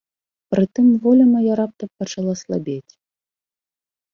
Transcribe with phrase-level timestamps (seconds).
[0.53, 2.93] Прытым воля мая раптам пачала слабець.